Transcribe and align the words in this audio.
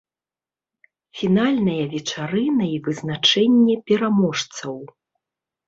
Фінальная 1.19 1.83
вечарына 1.93 2.65
і 2.77 2.81
вызначэнне 2.89 3.79
пераможцаў. 3.93 4.85